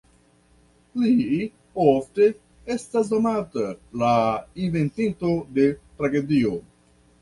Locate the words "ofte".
1.91-2.31